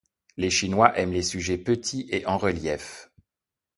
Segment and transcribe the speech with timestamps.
[0.35, 3.11] Les Chinois aiment les sujets petits et en relief.